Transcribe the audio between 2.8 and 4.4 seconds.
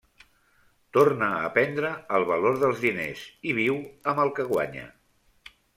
diners i viu amb el